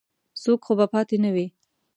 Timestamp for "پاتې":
0.93-1.15